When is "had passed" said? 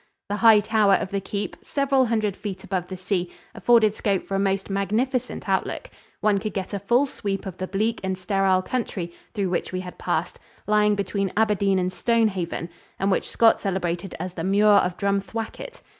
9.81-10.39